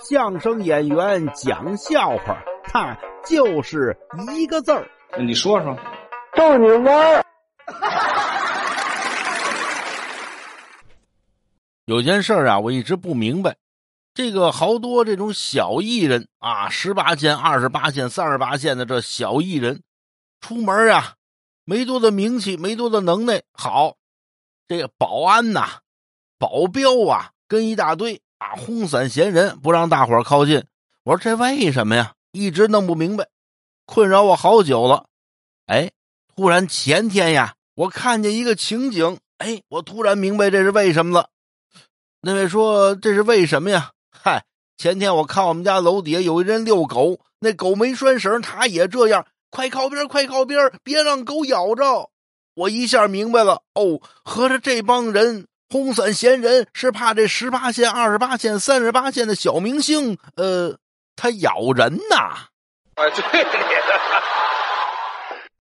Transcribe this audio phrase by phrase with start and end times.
[0.00, 3.96] 相声演员讲笑话，他就是
[4.36, 4.88] 一个字儿。
[5.18, 5.76] 你说说，
[6.34, 7.24] 逗你玩儿。
[11.86, 13.56] 有件事啊，我一直不明白，
[14.14, 19.82] 这个好多这种小艺人啊，十八线、二十八线、三十八线的这小艺人，
[20.40, 21.14] 出门啊，
[21.64, 23.96] 没多大名气，没多大能耐，好，
[24.68, 25.80] 这个保安呐、
[26.38, 30.64] 保镖啊，跟一大堆啊，轰散闲人，不让大伙靠近。
[31.04, 32.14] 我说这为什么呀？
[32.32, 33.28] 一直弄不明白，
[33.86, 35.06] 困扰我好久了。
[35.66, 35.90] 哎，
[36.34, 41.30] 突然前天呀，我看见一个情景，哎，我突然明白这是为什么了。
[42.20, 43.92] 那位说这是为什么呀？
[44.10, 44.44] 嗨，
[44.76, 52.10] 前天我看我们家楼底下有一人遛狗，那狗没拴绳，他也这样，快靠边，快靠边，别让狗咬着。
[52.54, 60.78] 我一下明白了，哦，合着这帮人轰散闲人是怕这十八线、二十八线、三十八线的小明星，呃，
[61.14, 62.16] 他咬人呐。
[62.94, 64.37] 啊，对。